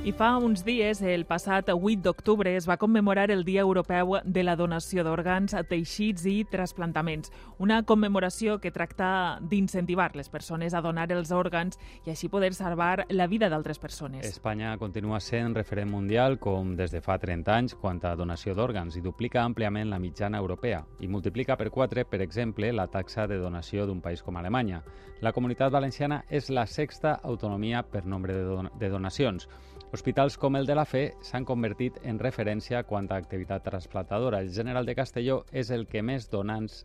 I 0.00 0.14
fa 0.16 0.30
uns 0.40 0.62
dies, 0.64 1.02
el 1.04 1.26
passat 1.28 1.68
8 1.68 2.00
d'octubre, 2.00 2.54
es 2.56 2.64
va 2.64 2.78
commemorar 2.80 3.26
el 3.30 3.42
Dia 3.44 3.60
Europeu 3.60 4.14
de 4.24 4.42
la 4.42 4.54
Donació 4.56 5.02
d'Òrgans, 5.04 5.52
Teixits 5.68 6.24
i 6.24 6.46
Trasplantaments, 6.48 7.28
una 7.60 7.82
commemoració 7.84 8.56
que 8.62 8.72
tracta 8.72 9.10
d'incentivar 9.44 10.14
les 10.16 10.30
persones 10.32 10.72
a 10.72 10.80
donar 10.80 11.04
els 11.12 11.34
òrgans 11.36 11.76
i 12.06 12.14
així 12.14 12.30
poder 12.32 12.54
salvar 12.56 13.04
la 13.10 13.26
vida 13.28 13.50
d'altres 13.52 13.78
persones. 13.78 14.24
Espanya 14.24 14.72
continua 14.80 15.20
sent 15.20 15.52
referent 15.54 15.92
mundial 15.92 16.38
com 16.40 16.72
des 16.78 16.96
de 16.96 17.04
fa 17.04 17.18
30 17.20 17.52
anys 17.58 17.76
quant 17.76 18.00
a 18.08 18.14
donació 18.16 18.56
d'òrgans 18.56 18.96
i 18.96 19.04
duplica 19.04 19.44
àmpliament 19.44 19.92
la 19.92 20.00
mitjana 20.00 20.40
europea 20.40 20.80
i 21.00 21.12
multiplica 21.12 21.58
per 21.60 21.68
4, 21.68 22.06
per 22.08 22.22
exemple, 22.24 22.72
la 22.72 22.88
taxa 22.88 23.28
de 23.28 23.36
donació 23.36 23.84
d'un 23.84 24.00
país 24.00 24.24
com 24.24 24.40
Alemanya. 24.40 24.80
La 25.20 25.34
comunitat 25.36 25.68
valenciana 25.70 26.22
és 26.30 26.48
la 26.48 26.64
sexta 26.64 27.18
autonomia 27.22 27.82
per 27.84 28.06
nombre 28.06 28.32
de, 28.32 28.48
don 28.48 28.72
de 28.80 28.88
donacions. 28.88 29.46
Hospitals 29.92 30.36
com 30.38 30.54
el 30.54 30.68
de 30.68 30.74
la 30.78 30.84
Fe 30.86 31.16
s'han 31.26 31.42
convertit 31.42 31.96
en 32.06 32.20
referència 32.22 32.84
quant 32.86 33.08
a 33.10 33.16
activitat 33.18 33.64
trasplantadora. 33.66 34.38
El 34.38 34.52
General 34.54 34.86
de 34.86 34.94
Castelló 34.94 35.40
és 35.50 35.72
el 35.74 35.88
que 35.90 36.02
més 36.02 36.28
donants 36.30 36.84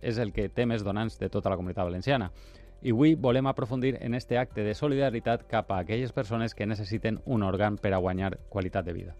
és 0.00 0.16
el 0.18 0.32
que 0.32 0.48
té 0.48 0.64
més 0.64 0.80
donants 0.84 1.18
de 1.20 1.28
tota 1.28 1.52
la 1.52 1.58
comunitat 1.60 1.84
valenciana. 1.84 2.30
I 2.80 2.94
avui 2.96 3.12
volem 3.14 3.46
aprofundir 3.46 3.98
en 4.00 4.14
este 4.16 4.38
acte 4.40 4.64
de 4.64 4.74
solidaritat 4.74 5.44
cap 5.48 5.68
a 5.70 5.82
aquelles 5.84 6.12
persones 6.16 6.54
que 6.54 6.66
necessiten 6.66 7.20
un 7.26 7.44
òrgan 7.44 7.76
per 7.76 7.92
a 7.92 8.00
guanyar 8.00 8.38
qualitat 8.48 8.88
de 8.88 8.96
vida. 8.96 9.16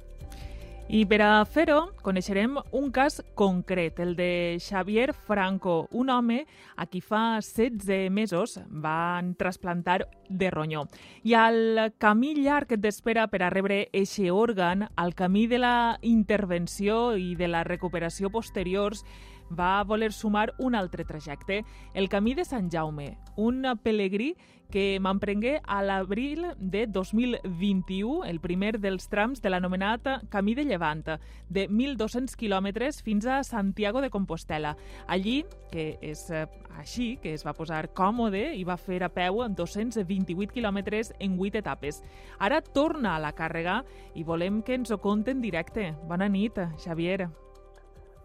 I 0.91 1.05
per 1.07 1.21
a 1.23 1.45
fer-ho, 1.47 1.93
coneixerem 2.03 2.57
un 2.75 2.89
cas 2.91 3.21
concret, 3.39 4.01
el 4.03 4.17
de 4.19 4.57
Xavier 4.59 5.13
Franco, 5.15 5.85
un 5.95 6.11
home 6.11 6.41
a 6.75 6.87
qui 6.91 6.99
fa 6.99 7.39
16 7.39 8.11
mesos 8.11 8.57
van 8.67 9.37
trasplantar 9.39 10.09
de 10.27 10.51
ronyó. 10.51 10.89
I 11.23 11.37
al 11.39 11.95
camí 12.03 12.33
llarg 12.41 12.75
d'espera 12.75 13.29
per 13.31 13.45
a 13.45 13.53
rebre 13.55 13.85
eixe 13.93 14.33
òrgan, 14.35 14.89
al 14.97 15.15
camí 15.15 15.47
de 15.47 15.63
la 15.63 15.77
intervenció 16.03 17.15
i 17.15 17.37
de 17.39 17.47
la 17.47 17.63
recuperació 17.63 18.35
posteriors, 18.35 19.05
va 19.51 19.83
voler 19.85 20.13
sumar 20.13 20.55
un 20.59 20.75
altre 20.75 21.05
trajecte, 21.05 21.65
el 21.95 22.09
Camí 22.09 22.35
de 22.35 22.45
Sant 22.45 22.71
Jaume, 22.71 23.19
un 23.37 23.67
pelegrí 23.83 24.37
que 24.71 25.01
m'emprengué 25.03 25.61
a 25.67 25.83
l'abril 25.83 26.47
de 26.57 26.87
2021, 26.87 28.25
el 28.25 28.39
primer 28.41 28.79
dels 28.79 29.09
trams 29.11 29.43
de 29.43 29.51
l'anomenat 29.51 30.07
Camí 30.31 30.55
de 30.55 30.65
Llevant, 30.65 31.03
de 31.49 31.67
1.200 31.69 32.37
quilòmetres 32.39 33.03
fins 33.03 33.27
a 33.27 33.43
Santiago 33.45 34.01
de 34.01 34.11
Compostela. 34.11 34.77
Allí, 35.09 35.45
que 35.73 35.99
és 36.01 36.23
eh, 36.31 36.47
així, 36.79 37.17
que 37.21 37.35
es 37.35 37.45
va 37.47 37.57
posar 37.57 37.91
còmode 37.93 38.55
i 38.55 38.65
va 38.65 38.79
fer 38.79 39.03
a 39.03 39.11
peu 39.11 39.43
228 39.49 40.55
quilòmetres 40.55 41.13
en 41.19 41.39
8 41.39 41.65
etapes. 41.65 42.03
Ara 42.39 42.63
torna 42.63 43.17
a 43.17 43.23
la 43.23 43.35
càrrega 43.35 43.83
i 44.15 44.25
volem 44.25 44.63
que 44.63 44.79
ens 44.79 44.91
ho 44.91 44.99
conten 45.03 45.39
en 45.41 45.43
directe. 45.43 45.93
Bona 46.09 46.29
nit, 46.29 46.59
Xavier. 46.79 47.29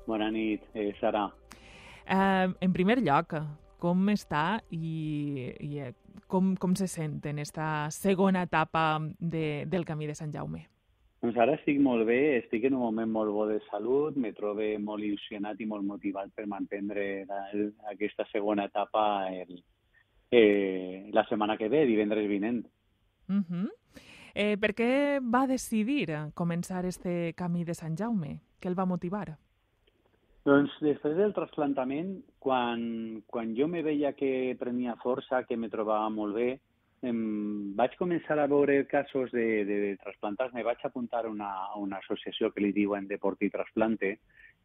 Bona 0.05 0.29
nit, 0.31 0.63
eh, 0.73 0.93
Sara. 0.99 1.27
Eh, 2.05 2.47
en 2.61 2.73
primer 2.73 2.99
lloc, 3.01 3.33
com 3.81 4.09
està 4.13 4.61
i, 4.69 5.49
i 5.59 5.79
eh, 5.81 5.91
com, 6.27 6.53
com 6.57 6.75
se 6.77 6.87
sent 6.87 7.19
en 7.25 7.39
esta 7.39 7.89
segona 7.91 8.45
etapa 8.45 8.99
de, 9.19 9.65
del 9.67 9.85
camí 9.85 10.07
de 10.07 10.15
Sant 10.17 10.33
Jaume? 10.33 10.65
Doncs 11.25 11.37
ara 11.41 11.55
estic 11.57 11.79
molt 11.81 12.05
bé, 12.05 12.37
estic 12.37 12.67
en 12.67 12.75
un 12.77 12.83
moment 12.83 13.09
molt 13.09 13.33
bo 13.33 13.47
de 13.49 13.57
salut, 13.71 14.17
me 14.17 14.29
trobo 14.37 14.65
molt 14.83 15.01
il·lusionat 15.01 15.61
i 15.61 15.65
molt 15.65 15.85
motivat 15.85 16.29
per 16.35 16.45
la, 16.45 17.39
el, 17.53 17.71
aquesta 17.89 18.27
segona 18.31 18.65
etapa 18.69 19.25
el, 19.31 19.63
eh, 20.29 21.09
la 21.13 21.25
setmana 21.25 21.57
que 21.57 21.69
ve, 21.69 21.85
divendres 21.85 22.29
vinent. 22.29 22.65
Uh 23.27 23.41
-huh. 23.41 23.69
eh, 24.35 24.57
per 24.57 24.75
què 24.75 25.19
va 25.19 25.47
decidir 25.47 26.09
començar 26.35 26.85
este 26.85 27.33
camí 27.33 27.63
de 27.63 27.73
Sant 27.73 27.97
Jaume? 27.97 28.41
Què 28.61 28.67
el 28.67 28.77
va 28.77 28.85
motivar? 28.85 29.37
Doncs 30.45 30.75
després 30.85 31.15
del 31.17 31.33
trasplantament, 31.33 32.19
quan, 32.37 32.81
quan 33.25 33.55
jo 33.57 33.65
me 33.67 33.81
veia 33.81 34.11
que 34.13 34.53
prenia 34.59 34.93
força, 35.01 35.41
que 35.49 35.57
me 35.57 35.71
trobava 35.73 36.05
molt 36.13 36.37
bé, 36.37 36.49
em, 37.05 37.73
vaig 37.77 37.95
començar 37.97 38.37
a 38.37 38.45
veure 38.51 38.83
casos 38.91 39.33
de, 39.33 39.47
de, 39.65 39.79
de 39.81 39.89
trasplantats. 40.03 40.53
Me 40.53 40.65
vaig 40.67 40.85
apuntar 40.85 41.23
a 41.25 41.31
una, 41.33 41.49
a 41.65 41.79
una 41.81 41.97
associació 41.97 42.51
que 42.53 42.61
li 42.61 42.71
diuen 42.77 43.09
Deport 43.09 43.41
i 43.41 43.49
Trasplante 43.53 44.15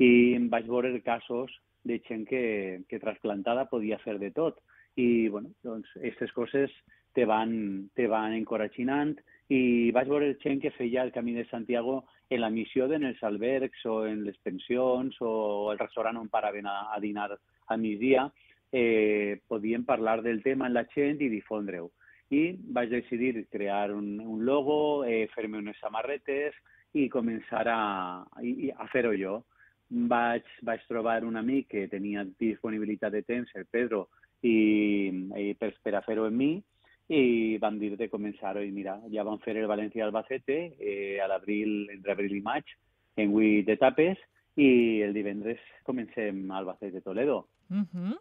i 0.05 0.11
em 0.37 0.51
vaig 0.53 0.69
veure 0.69 0.93
casos 1.05 1.57
de 1.89 1.97
gent 2.05 2.27
que, 2.29 2.85
que 2.89 3.01
trasplantada 3.01 3.69
podia 3.73 3.99
fer 4.05 4.19
de 4.21 4.31
tot. 4.37 4.61
I, 5.01 5.29
bueno, 5.33 5.55
doncs, 5.65 5.89
aquestes 5.97 6.33
coses 6.37 6.77
te 7.17 7.25
van, 7.25 7.89
te 7.97 8.05
van 8.11 8.37
encoratginant 8.37 9.17
i 9.51 9.91
vaig 9.91 10.07
veure 10.07 10.37
gent 10.39 10.61
que 10.63 10.71
feia 10.77 11.03
el 11.03 11.11
Camí 11.11 11.33
de 11.35 11.45
Santiago 11.51 12.05
en 12.31 12.41
la 12.41 12.51
missió 12.55 12.87
en 12.95 13.03
els 13.09 13.23
albergs 13.27 13.85
o 13.91 14.05
en 14.07 14.23
les 14.25 14.39
pensions 14.47 15.17
o 15.21 15.73
el 15.73 15.79
restaurant 15.81 16.21
on 16.21 16.29
paraven 16.31 16.69
a, 16.71 16.93
a 16.95 17.01
dinar 17.03 17.33
a 17.35 17.77
migdia, 17.77 18.29
eh, 18.71 19.41
podien 19.49 19.85
parlar 19.85 20.23
del 20.23 20.43
tema 20.45 20.69
amb 20.69 20.79
la 20.79 20.87
gent 20.95 21.19
i 21.21 21.33
difondre-ho. 21.33 21.91
I 22.31 22.55
vaig 22.63 22.95
decidir 22.95 23.49
crear 23.51 23.91
un, 23.91 24.21
un 24.21 24.45
logo, 24.47 25.05
eh, 25.05 25.27
fer-me 25.35 25.59
unes 25.59 25.83
samarretes 25.83 26.55
i 26.95 27.09
començar 27.11 27.67
a, 27.75 27.83
a 28.23 28.91
fer-ho 28.95 29.17
jo. 29.19 29.41
Vaig, 29.91 30.47
vaig 30.63 30.87
trobar 30.87 31.25
un 31.27 31.35
amic 31.35 31.73
que 31.75 31.89
tenia 31.91 32.23
disponibilitat 32.39 33.11
de 33.19 33.27
temps, 33.27 33.51
el 33.59 33.67
Pedro, 33.67 34.07
i, 34.47 35.11
i 35.35 35.55
per, 35.59 35.75
per 35.83 35.99
a 35.99 36.07
fer-ho 36.07 36.31
en 36.31 36.39
mi, 36.39 36.53
i 37.11 37.59
vam 37.59 37.79
dir 37.81 37.97
de 37.99 38.07
començar-ho 38.09 38.63
i 38.63 38.71
mira, 38.71 39.01
ja 39.11 39.25
vam 39.27 39.41
fer 39.43 39.57
el 39.59 39.67
València-Albacete 39.67 40.59
eh, 40.79 41.19
a 41.19 41.27
l'abril, 41.27 41.89
entre 41.91 42.15
abril 42.15 42.37
i 42.37 42.43
maig, 42.45 42.71
en 43.19 43.33
vuit 43.35 43.69
etapes, 43.69 44.21
i 44.61 45.01
el 45.03 45.15
divendres 45.15 45.59
comencem 45.87 46.51
Albacete-Toledo. 46.51 47.47
Uh 47.71 47.83
-huh. 47.83 48.19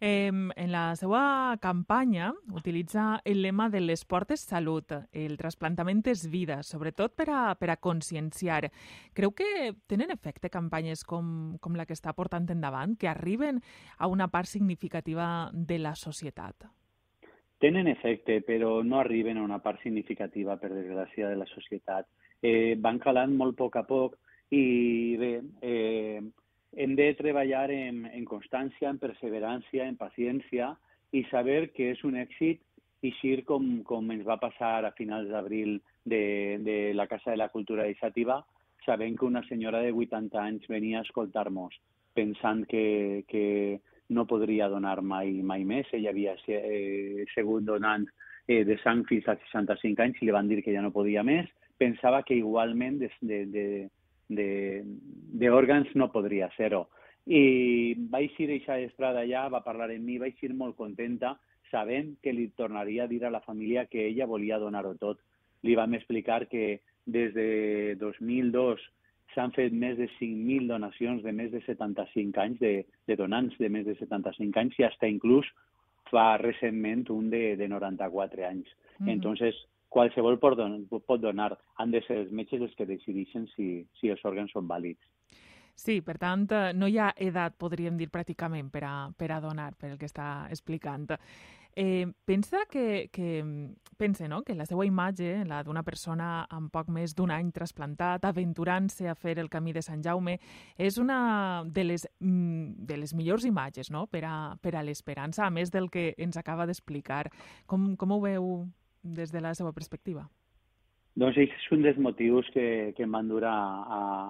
eh, 0.00 0.28
en 0.28 0.72
la 0.72 0.96
seva 0.96 1.56
campanya 1.60 2.34
utilitza 2.52 3.20
el 3.24 3.40
lema 3.42 3.70
de 3.70 3.80
l'esport 3.80 4.30
és 4.30 4.40
salut, 4.40 4.92
el 5.12 5.36
trasplantament 5.36 6.06
és 6.06 6.28
vida, 6.30 6.62
sobretot 6.62 7.14
per 7.14 7.30
a, 7.30 7.54
per 7.54 7.70
a 7.70 7.76
conscienciar. 7.76 8.70
Creu 9.14 9.32
que 9.32 9.74
tenen 9.86 10.10
efecte 10.10 10.50
campanyes 10.50 11.04
com, 11.04 11.56
com 11.60 11.74
la 11.74 11.86
que 11.86 11.94
està 11.94 12.12
portant 12.12 12.50
endavant, 12.50 12.96
que 12.96 13.08
arriben 13.08 13.62
a 13.98 14.06
una 14.08 14.28
part 14.28 14.46
significativa 14.46 15.50
de 15.54 15.78
la 15.78 15.94
societat? 15.94 16.75
Tenen 17.58 17.88
efecte, 17.88 18.42
però 18.44 18.82
no 18.84 18.98
arriben 19.00 19.38
a 19.38 19.44
una 19.44 19.58
part 19.64 19.80
significativa, 19.82 20.58
per 20.60 20.70
desgràcia, 20.74 21.30
de 21.30 21.38
la 21.40 21.48
societat. 21.48 22.08
Eh, 22.44 22.76
van 22.76 22.98
calant 23.00 23.32
molt 23.36 23.56
a 23.56 23.62
poc 23.62 23.78
a 23.80 23.84
poc 23.88 24.18
i 24.52 25.16
bé, 25.16 25.30
eh, 25.62 26.20
hem 26.76 26.94
de 26.94 27.06
treballar 27.16 27.70
en, 27.72 28.04
en 28.12 28.24
constància, 28.28 28.90
en 28.90 29.00
perseverància, 29.00 29.86
en 29.88 29.96
paciència 29.96 30.74
i 31.16 31.24
saber 31.30 31.70
que 31.72 31.94
és 31.94 32.04
un 32.04 32.18
èxit 32.20 32.60
eixir 33.06 33.42
com, 33.48 33.64
com 33.88 34.12
ens 34.12 34.26
va 34.26 34.36
passar 34.42 34.84
a 34.84 34.92
finals 34.98 35.30
d'abril 35.32 35.78
de, 36.04 36.58
de 36.60 36.76
la 36.94 37.06
Casa 37.08 37.32
de 37.32 37.40
la 37.40 37.48
Cultura 37.48 37.86
Iniciativa, 37.88 38.42
sabent 38.84 39.16
que 39.18 39.24
una 39.24 39.42
senyora 39.48 39.80
de 39.82 39.92
80 39.92 40.42
anys 40.42 40.68
venia 40.68 41.00
a 41.00 41.06
escoltar-nos 41.06 41.74
pensant 42.16 42.64
que, 42.68 43.24
que 43.28 43.80
no 44.08 44.26
podria 44.26 44.68
donar 44.68 45.02
mai, 45.02 45.42
mai 45.42 45.64
més. 45.64 45.86
Ella 45.92 46.10
havia 46.10 46.36
eh, 46.46 47.24
segut 47.34 47.64
donant 47.64 48.06
eh, 48.46 48.64
de 48.64 48.78
sang 48.82 49.04
fins 49.08 49.26
als 49.28 49.42
65 49.50 50.02
anys 50.02 50.20
i 50.20 50.26
li 50.26 50.34
van 50.34 50.48
dir 50.48 50.62
que 50.62 50.74
ja 50.74 50.82
no 50.84 50.94
podia 50.94 51.22
més. 51.26 51.48
Pensava 51.78 52.22
que 52.22 52.36
igualment 52.38 53.00
d'òrgans 55.42 55.94
no 55.94 56.12
podria 56.12 56.48
ser-ho. 56.56 56.86
I 57.26 57.94
vaig 58.10 58.38
ir 58.38 58.62
a 58.70 58.78
estrada 58.78 59.24
allà, 59.24 59.48
va 59.50 59.64
parlar 59.64 59.90
amb 59.90 60.04
mi, 60.06 60.18
vaig 60.18 60.38
ir 60.46 60.54
molt 60.54 60.76
contenta, 60.78 61.34
sabent 61.70 62.14
que 62.22 62.32
li 62.32 62.48
tornaria 62.54 63.04
a 63.04 63.10
dir 63.10 63.24
a 63.24 63.30
la 63.30 63.42
família 63.42 63.86
que 63.90 64.06
ella 64.06 64.26
volia 64.30 64.60
donar-ho 64.62 64.94
tot. 64.94 65.18
Li 65.66 65.74
vam 65.74 65.94
explicar 65.94 66.46
que 66.46 66.80
des 67.04 67.34
de 67.34 67.96
2002 67.98 68.80
s'han 69.36 69.52
fet 69.52 69.74
més 69.76 69.98
de 70.00 70.08
5.000 70.16 70.66
donacions 70.72 71.22
de 71.22 71.32
més 71.36 71.52
de 71.52 71.60
75 71.68 72.40
anys, 72.40 72.58
de, 72.58 72.74
de 73.06 73.16
donants 73.20 73.54
de 73.60 73.68
més 73.70 73.86
de 73.86 73.94
75 74.00 74.62
anys, 74.62 74.78
i 74.80 74.88
hasta 74.88 75.10
inclús 75.12 75.46
fa 76.10 76.36
recentment 76.40 77.06
un 77.12 77.28
de, 77.30 77.56
de 77.60 77.68
94 77.68 78.46
anys. 78.48 78.66
Mm 78.66 79.06
-hmm. 79.06 79.12
Entonces, 79.12 79.54
qualsevol 79.88 80.38
pot, 80.38 80.56
don 80.56 80.86
pot 80.88 81.20
donar. 81.20 81.56
Han 81.76 81.90
de 81.90 82.02
ser 82.06 82.18
els 82.22 82.32
metges 82.32 82.62
els 82.62 82.74
que 82.74 82.86
decideixen 82.86 83.46
si, 83.54 83.86
si 84.00 84.08
els 84.08 84.24
òrgans 84.24 84.52
són 84.52 84.68
vàlids. 84.68 85.02
Sí, 85.76 86.00
per 86.00 86.16
tant, 86.16 86.46
eh, 86.52 86.72
no 86.72 86.88
hi 86.88 86.96
ha 86.98 87.12
edat, 87.16 87.56
podríem 87.60 87.98
dir, 88.00 88.08
pràcticament, 88.08 88.70
per 88.72 88.84
a, 88.88 88.94
per 89.12 89.30
a 89.32 89.40
donar, 89.40 89.74
per 89.76 89.90
el 89.90 89.98
que 89.98 90.08
està 90.08 90.48
explicant. 90.48 91.06
Eh, 91.78 92.06
pensa 92.24 92.64
que, 92.70 93.10
que 93.12 93.44
pense 93.98 94.28
no? 94.28 94.42
que 94.42 94.54
la 94.54 94.64
seva 94.64 94.86
imatge, 94.88 95.44
la 95.44 95.58
d'una 95.64 95.82
persona 95.84 96.46
amb 96.48 96.70
poc 96.72 96.88
més 96.88 97.12
d'un 97.16 97.28
any 97.34 97.50
trasplantat, 97.52 98.24
aventurant-se 98.24 99.10
a 99.10 99.14
fer 99.14 99.36
el 99.42 99.50
camí 99.52 99.74
de 99.76 99.82
Sant 99.84 100.00
Jaume, 100.04 100.38
és 100.78 100.96
una 100.96 101.64
de 101.68 101.84
les, 101.84 102.06
mm, 102.20 102.86
de 102.88 102.96
les 102.96 103.12
millors 103.12 103.44
imatges 103.44 103.90
no? 103.92 104.06
per 104.06 104.24
a, 104.24 104.36
per 104.56 104.72
a 104.74 104.82
l'esperança, 104.82 105.44
a 105.44 105.50
més 105.50 105.70
del 105.70 105.90
que 105.92 106.14
ens 106.16 106.40
acaba 106.40 106.64
d'explicar. 106.64 107.26
Com, 107.66 107.92
com 108.00 108.16
ho 108.16 108.20
veu 108.24 108.48
des 109.02 109.32
de 109.32 109.42
la 109.44 109.52
seva 109.54 109.74
perspectiva? 109.76 110.24
Doncs 111.16 111.36
és 111.40 111.68
un 111.72 111.84
dels 111.84 112.00
motius 112.00 112.48
que, 112.52 112.94
que 112.96 113.04
em 113.04 113.12
van 113.12 113.28
dur 113.28 113.44
a, 113.48 113.56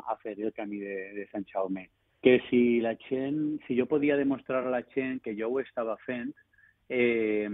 a 0.02 0.18
fer 0.22 0.34
el 0.38 0.52
camí 0.54 0.78
de, 0.82 0.98
de 1.14 1.28
Sant 1.30 1.46
Jaume. 1.46 1.86
Que 2.22 2.40
si 2.50 2.80
la 2.82 2.96
gent, 3.06 3.60
si 3.66 3.78
jo 3.78 3.86
podia 3.86 4.16
demostrar 4.18 4.64
a 4.66 4.70
la 4.70 4.82
gent 4.94 5.20
que 5.22 5.34
jo 5.38 5.50
ho 5.50 5.60
estava 5.62 5.94
fent, 6.06 6.34
eh, 6.88 7.48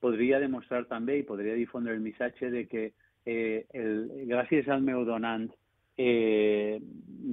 podria 0.00 0.40
demostrar 0.40 0.86
també 0.88 1.18
i 1.20 1.26
podria 1.28 1.54
difondre 1.58 1.94
el 1.94 2.00
missatge 2.00 2.50
de 2.50 2.64
que 2.68 2.86
eh, 3.26 3.66
el, 3.76 4.08
gràcies 4.30 4.68
al 4.68 4.82
meu 4.82 5.04
donant, 5.04 5.48
eh, 6.00 6.80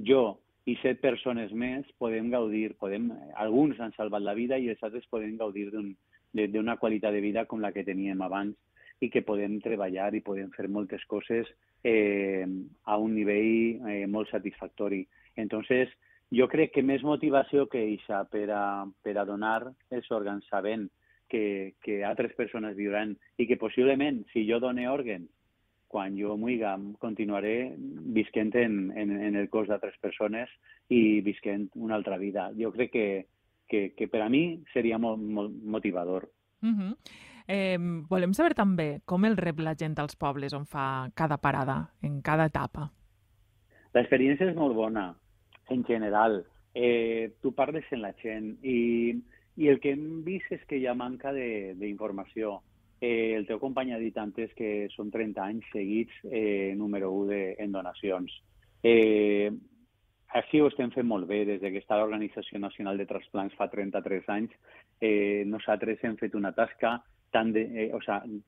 jo 0.04 0.38
i 0.68 0.76
set 0.82 1.00
persones 1.00 1.52
més 1.56 1.86
podem 1.98 2.28
gaudir, 2.30 2.74
podem, 2.80 3.08
alguns 3.40 3.78
han 3.80 3.94
salvat 3.96 4.22
la 4.22 4.36
vida 4.36 4.58
i 4.60 4.68
els 4.68 4.82
altres 4.84 5.06
podem 5.08 5.38
gaudir 5.40 5.70
d'una 5.72 6.74
un, 6.74 6.80
qualitat 6.80 7.14
de 7.16 7.22
vida 7.24 7.46
com 7.48 7.62
la 7.64 7.72
que 7.72 7.86
teníem 7.86 8.20
abans 8.22 8.56
i 9.00 9.08
que 9.08 9.22
podem 9.24 9.56
treballar 9.64 10.10
i 10.14 10.24
podem 10.26 10.50
fer 10.52 10.68
moltes 10.68 11.04
coses 11.08 11.48
eh, 11.86 12.44
a 12.84 12.98
un 12.98 13.14
nivell 13.14 13.88
eh, 13.88 14.06
molt 14.10 14.28
satisfactori. 14.28 15.06
Entonces, 15.36 15.88
jo 16.34 16.48
crec 16.50 16.74
que 16.74 16.84
més 16.84 17.04
motivació 17.06 17.68
que 17.70 17.80
eixa 17.80 18.24
per 18.28 18.48
a, 18.52 18.84
per 19.02 19.16
a 19.16 19.24
donar 19.24 19.70
els 19.94 20.10
òrgans 20.12 20.44
sabent 20.50 20.88
que, 21.28 21.74
que 21.82 22.02
altres 22.04 22.34
persones 22.34 22.76
viuran 22.76 23.16
i 23.36 23.46
que 23.46 23.58
possiblement, 23.60 24.24
si 24.32 24.46
jo 24.48 24.60
done 24.60 24.88
òrgans, 24.88 25.28
quan 25.88 26.18
jo 26.18 26.36
muiga, 26.36 26.76
continuaré 27.00 27.74
visquent 27.78 28.54
en, 28.60 28.90
en, 28.92 29.10
en 29.10 29.36
el 29.40 29.48
cos 29.48 29.68
d'altres 29.68 29.96
persones 30.02 30.50
i 30.92 31.22
visquent 31.24 31.70
una 31.74 31.96
altra 31.96 32.18
vida. 32.20 32.50
Jo 32.60 32.70
crec 32.74 32.92
que, 32.92 33.06
que, 33.68 33.80
que 33.96 34.08
per 34.08 34.22
a 34.22 34.28
mi 34.28 34.60
seria 34.74 34.98
molt, 35.00 35.22
molt 35.22 35.56
motivador. 35.64 36.28
Uh 36.60 36.68
-huh. 36.68 36.96
eh, 37.46 37.78
volem 38.08 38.34
saber 38.34 38.54
també 38.54 39.00
com 39.04 39.24
el 39.24 39.36
rep 39.36 39.60
la 39.60 39.74
gent 39.74 39.98
als 39.98 40.16
pobles 40.16 40.52
on 40.52 40.66
fa 40.66 41.10
cada 41.14 41.38
parada, 41.38 41.90
en 42.02 42.20
cada 42.20 42.46
etapa. 42.46 42.92
L'experiència 43.94 44.50
és 44.50 44.56
molt 44.56 44.74
bona, 44.74 45.16
en 45.70 45.84
general. 45.84 46.44
Eh, 46.74 47.32
tu 47.40 47.52
parles 47.52 47.84
amb 47.92 48.02
la 48.02 48.12
gent 48.22 48.58
i 48.62 49.14
i 49.58 49.68
el 49.68 49.80
que 49.82 49.92
hem 49.92 50.22
vist 50.26 50.52
és 50.54 50.62
que 50.70 50.78
hi 50.78 50.86
ha 50.86 50.94
manca 50.94 51.32
d'informació. 51.34 52.60
Eh, 53.00 53.34
el 53.34 53.46
teu 53.46 53.58
company 53.62 53.92
ha 53.94 53.98
dit 53.98 54.16
antes 54.18 54.52
que 54.58 54.86
són 54.94 55.10
30 55.10 55.42
anys 55.42 55.66
seguits 55.74 56.14
eh, 56.30 56.74
número 56.78 57.10
1 57.14 57.26
de, 57.30 57.40
en 57.64 57.74
donacions. 57.74 58.32
Eh, 58.86 59.50
així 60.38 60.60
ho 60.60 60.68
estem 60.70 60.92
fent 60.94 61.06
molt 61.10 61.26
bé. 61.26 61.44
Des 61.48 61.62
que 61.62 61.82
està 61.82 61.98
l'Organització 61.98 62.60
Nacional 62.62 62.98
de 63.00 63.06
Transplants 63.10 63.56
fa 63.58 63.66
33 63.72 64.28
anys, 64.34 64.54
eh, 65.00 65.42
nosaltres 65.46 66.04
hem 66.06 66.14
fet 66.20 66.36
una 66.38 66.52
tasca 66.54 66.98
tant 67.34 67.50
de, 67.52 67.64
eh, 67.66 67.88
o 67.92 68.00
sigui, 68.04 68.38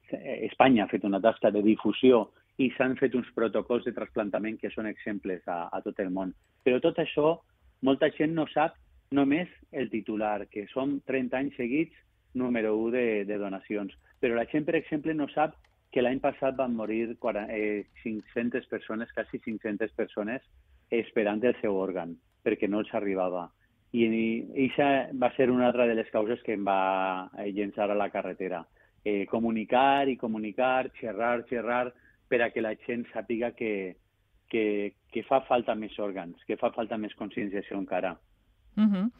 Espanya 0.47 0.85
ha 0.85 0.93
fet 0.93 1.05
una 1.05 1.21
tasca 1.21 1.51
de 1.51 1.62
difusió 1.62 2.29
i 2.61 2.71
s'han 2.77 2.95
fet 3.01 3.15
uns 3.17 3.29
protocols 3.35 3.87
de 3.89 3.95
trasplantament 3.97 4.61
que 4.61 4.71
són 4.71 4.87
exemples 4.87 5.43
a, 5.49 5.67
a 5.73 5.83
tot 5.83 5.99
el 6.01 6.15
món. 6.15 6.33
Però 6.65 6.79
tot 6.81 6.99
això, 7.03 7.35
molta 7.83 8.11
gent 8.15 8.35
no 8.37 8.47
sap 8.53 8.77
només 9.11 9.49
el 9.73 9.91
titular, 9.91 10.47
que 10.51 10.67
som 10.71 11.01
30 11.07 11.37
anys 11.37 11.57
seguits 11.59 11.97
número 12.35 12.77
1 12.79 12.91
de, 12.95 13.07
de 13.27 13.39
donacions. 13.39 13.95
Però 14.23 14.37
la 14.37 14.47
gent, 14.47 14.67
per 14.67 14.77
exemple, 14.79 15.15
no 15.15 15.27
sap 15.35 15.57
que 15.91 16.03
l'any 16.03 16.21
passat 16.23 16.55
van 16.59 16.77
morir 16.79 17.17
40, 17.19 17.51
eh, 17.51 17.87
500 18.03 18.69
persones, 18.71 19.11
quasi 19.12 19.41
500 19.43 19.91
persones, 19.99 20.45
esperant 20.91 21.43
el 21.43 21.57
seu 21.61 21.75
òrgan, 21.79 22.15
perquè 22.45 22.69
no 22.71 22.85
els 22.85 22.93
arribava. 22.95 23.49
I 23.91 24.07
això 24.69 24.87
va 25.19 25.33
ser 25.35 25.51
una 25.51 25.67
altra 25.67 25.89
de 25.91 25.97
les 25.99 26.11
causes 26.15 26.43
que 26.47 26.55
em 26.55 26.67
va 26.67 27.27
eh, 27.39 27.51
llençar 27.51 27.91
a 27.91 27.99
la 27.99 28.11
carretera. 28.15 28.62
Eh, 29.03 29.27
comunicar 29.27 30.07
i 30.09 30.17
comunicar, 30.21 30.93
xerrar, 31.01 31.43
xerrar, 31.51 31.89
per 32.31 32.45
a 32.45 32.51
que 32.55 32.62
la 32.62 32.77
gent 32.87 33.03
sàpiga 33.11 33.51
que, 33.59 33.97
que, 34.47 34.95
que 35.11 35.23
fa 35.27 35.41
falta 35.49 35.75
més 35.75 35.99
òrgans, 35.99 36.39
que 36.47 36.59
fa 36.61 36.71
falta 36.77 36.99
més 37.01 37.17
conscienciació 37.19 37.81
encara. 37.81 38.15
Uh 38.76 38.82
-huh. 38.82 39.11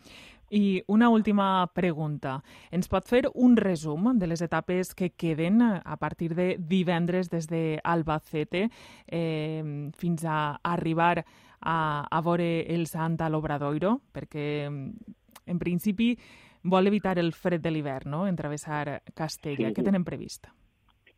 I 0.51 0.83
una 0.89 1.09
última 1.09 1.67
pregunta. 1.73 2.43
Ens 2.73 2.89
pot 2.89 3.07
fer 3.07 3.31
un 3.35 3.57
resum 3.57 4.19
de 4.19 4.27
les 4.27 4.43
etapes 4.43 4.95
que 4.95 5.11
queden 5.11 5.63
a 5.63 5.97
partir 5.97 6.35
de 6.35 6.57
divendres 6.59 7.31
des 7.31 7.47
d'Albacete 7.47 8.69
eh, 9.07 9.91
fins 9.97 10.25
a 10.25 10.59
arribar 10.63 11.25
a, 11.61 12.07
a 12.11 12.21
veure 12.21 12.67
el 12.67 12.87
Sant 12.87 13.21
a 13.21 13.29
l'Obradoiro? 13.29 14.01
Perquè, 14.13 14.67
en 15.47 15.59
principi, 15.59 16.19
vol 16.63 16.87
evitar 16.87 17.19
el 17.19 17.33
fred 17.33 17.61
de 17.61 17.71
l'hivern, 17.71 18.11
no?, 18.11 18.27
en 18.27 18.37
travessar 18.37 19.03
Castella. 19.15 19.69
Sí, 19.69 19.69
sí. 19.69 19.75
Què 19.77 19.85
tenen 19.85 20.05
previst? 20.05 20.49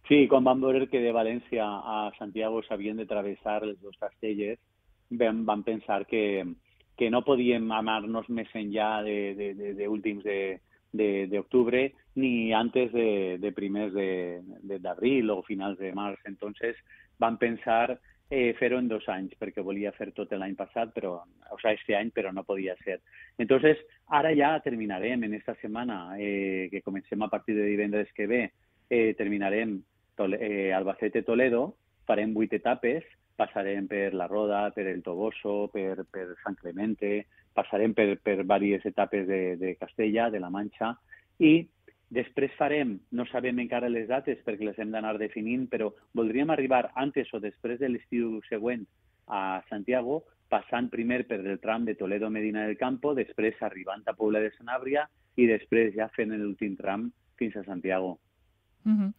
Sí, 0.08 0.26
quan 0.28 0.44
vam 0.44 0.60
veure 0.60 0.88
que 0.90 1.00
de 1.00 1.12
València 1.14 1.64
a 1.64 2.10
Santiago 2.18 2.62
s'havien 2.66 2.98
de 2.98 3.06
travessar 3.06 3.62
les 3.64 3.78
dues 3.80 3.96
castelles, 3.96 4.58
vam, 5.10 5.44
vam 5.46 5.62
pensar 5.62 6.04
que, 6.06 6.42
que 7.02 7.10
no 7.10 7.24
podíem 7.26 7.64
amar-nos 7.74 8.28
més 8.30 8.50
enllà 8.54 9.02
de, 9.02 9.34
de, 9.34 9.48
de, 10.94 11.08
d'octubre 11.26 11.80
ni 12.14 12.52
antes 12.54 12.92
de, 12.94 13.38
de 13.42 13.50
primers 13.50 13.90
d'abril 14.78 15.32
o 15.34 15.40
finals 15.42 15.80
de 15.80 15.90
març. 15.98 16.20
Entonces 16.30 16.78
van 17.18 17.40
pensar 17.42 17.98
eh, 18.30 18.54
fer-ho 18.54 18.78
en 18.78 18.86
dos 18.86 19.08
anys, 19.10 19.34
perquè 19.34 19.64
volia 19.66 19.90
fer 19.96 20.12
tot 20.14 20.30
l'any 20.30 20.54
passat, 20.54 20.92
però, 20.94 21.16
o 21.50 21.58
sigui, 21.58 21.74
este 21.74 21.96
any, 21.98 22.12
però 22.14 22.30
no 22.30 22.46
podia 22.46 22.76
ser. 22.84 23.00
Entonces, 23.42 23.82
ara 24.06 24.30
ja 24.38 24.52
terminarem 24.62 25.26
en 25.26 25.34
esta 25.34 25.56
setmana, 25.58 26.14
eh, 26.22 26.68
que 26.70 26.84
comencem 26.86 27.26
a 27.26 27.28
partir 27.28 27.56
de 27.58 27.66
divendres 27.66 28.14
que 28.14 28.28
ve, 28.30 28.44
eh, 28.88 29.14
terminarem 29.18 29.80
Tole 30.14 30.38
eh, 30.38 30.70
Albacete-Toledo, 30.72 31.74
farem 32.06 32.32
vuit 32.32 32.54
etapes, 32.54 33.02
passarem 33.36 33.86
per 33.88 34.12
la 34.14 34.26
Roda, 34.26 34.70
per 34.74 34.86
el 34.86 35.02
Toboso, 35.02 35.68
per, 35.72 36.04
per 36.10 36.26
Sant 36.42 36.56
Clemente, 36.60 37.26
passarem 37.52 37.94
per, 37.94 38.16
per 38.22 38.42
diverses 38.44 38.92
etapes 38.92 39.26
de, 39.26 39.56
de 39.60 39.76
Castella, 39.80 40.30
de 40.30 40.40
la 40.40 40.50
Manxa, 40.50 40.94
i 41.38 41.66
després 42.12 42.52
farem, 42.58 42.98
no 43.16 43.24
sabem 43.30 43.58
encara 43.62 43.88
les 43.88 44.08
dates 44.08 44.40
perquè 44.44 44.68
les 44.68 44.78
hem 44.78 44.92
d'anar 44.92 45.16
definint, 45.20 45.66
però 45.68 45.90
voldríem 46.14 46.52
arribar 46.52 46.90
antes 46.94 47.32
o 47.32 47.40
després 47.40 47.80
de 47.80 47.88
l'estiu 47.88 48.40
següent 48.48 48.84
a 49.32 49.62
Santiago, 49.70 50.22
passant 50.52 50.90
primer 50.92 51.22
per 51.28 51.40
el 51.40 51.58
tram 51.62 51.86
de 51.88 51.94
Toledo-Medina 51.96 52.66
del 52.66 52.76
Campo, 52.76 53.14
després 53.16 53.56
arribant 53.64 54.04
a 54.04 54.12
Pobla 54.18 54.42
de 54.44 54.52
Sanàbria 54.58 55.06
i 55.40 55.48
després 55.48 55.94
ja 55.96 56.10
fent 56.12 56.34
l'últim 56.36 56.76
tram 56.76 57.08
fins 57.40 57.56
a 57.56 57.64
Santiago. 57.64 58.18
Mm 58.84 58.98
-hmm. 58.98 59.10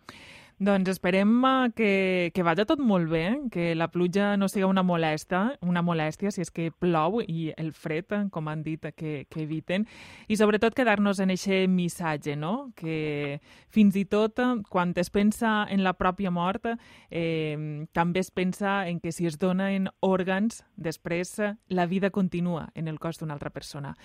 Doncs 0.60 0.90
esperem 0.92 1.30
eh, 1.46 1.72
que, 1.76 2.32
que 2.34 2.44
vagi 2.46 2.64
tot 2.70 2.80
molt 2.80 3.10
bé, 3.10 3.24
que 3.52 3.74
la 3.74 3.88
pluja 3.90 4.36
no 4.38 4.48
sigui 4.48 4.68
una 4.68 4.84
molesta, 4.86 5.58
una 5.66 5.82
molèstia 5.82 6.30
si 6.32 6.44
és 6.44 6.52
que 6.54 6.70
plou 6.70 7.24
i 7.26 7.48
el 7.58 7.72
fred, 7.74 8.12
eh, 8.14 8.22
com 8.32 8.48
han 8.52 8.62
dit, 8.64 8.86
que, 8.96 9.26
que 9.30 9.42
eviten. 9.44 9.88
I 10.30 10.38
sobretot 10.38 10.78
quedar-nos 10.78 11.20
en 11.24 11.34
aquest 11.34 11.74
missatge, 11.74 12.38
no? 12.38 12.72
que 12.78 13.42
fins 13.74 13.98
i 13.98 14.06
tot 14.06 14.40
eh, 14.40 14.52
quan 14.70 14.94
es 14.96 15.10
pensa 15.10 15.66
en 15.70 15.84
la 15.84 15.96
pròpia 15.98 16.30
mort, 16.30 16.70
eh, 17.10 17.88
també 17.92 18.22
es 18.22 18.30
pensa 18.30 18.84
en 18.88 19.02
que 19.02 19.12
si 19.12 19.26
es 19.26 19.40
donen 19.42 19.90
òrgans, 20.06 20.62
després 20.78 21.40
la 21.68 21.88
vida 21.90 22.12
continua 22.12 22.70
en 22.76 22.88
el 22.88 23.00
cos 23.00 23.18
d'una 23.18 23.34
altra 23.34 23.50
persona. 23.50 23.98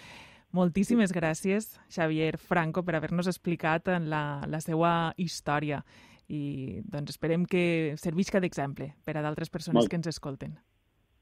Moltíssimes 0.57 1.13
gràcies, 1.13 1.75
Xavier 1.93 2.39
Franco, 2.41 2.81
per 2.83 2.97
haver-nos 2.97 3.29
explicat 3.29 3.91
la, 4.01 4.41
la 4.49 4.61
seva 4.65 5.13
història 5.21 5.83
i 6.29 6.81
doncs 6.85 7.15
esperem 7.17 7.47
que 7.49 7.95
servisca 7.97 8.41
d'exemple 8.41 8.93
per 9.05 9.17
a 9.17 9.23
d'altres 9.25 9.51
persones 9.51 9.83
Molt. 9.83 9.91
que 9.91 9.97
ens 9.97 10.11
escolten. 10.11 10.59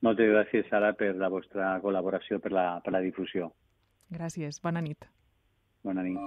Moltes 0.04 0.28
gràcies, 0.28 0.66
Sara, 0.68 0.92
per 0.98 1.14
la 1.16 1.30
vostra 1.32 1.76
col·laboració, 1.80 2.40
per 2.42 2.52
la, 2.52 2.66
per 2.84 2.92
la 2.92 3.00
difusió. 3.00 3.52
Gràcies. 4.12 4.60
Bona 4.62 4.82
nit. 4.84 5.06
Bona 5.86 6.02
nit. 6.04 6.20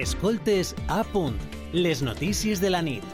Escoltes 0.00 0.74
a 0.88 1.02
punt, 1.12 1.36
les 1.72 2.02
notícies 2.02 2.60
de 2.60 2.70
la 2.72 2.80
nit. 2.82 3.04